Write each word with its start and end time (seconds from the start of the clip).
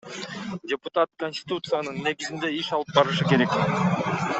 Депутат 0.71 1.11
Конституциянын 1.25 2.01
негизинде 2.09 2.53
иш 2.65 2.75
алып 2.79 2.99
барышы 3.01 3.33
керек. 3.33 3.61